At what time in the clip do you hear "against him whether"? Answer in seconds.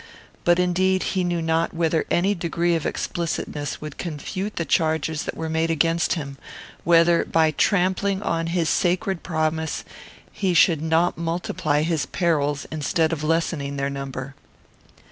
5.69-7.23